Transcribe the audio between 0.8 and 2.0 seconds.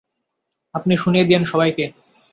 শুনিয়ে দিয়েন সবাইকে!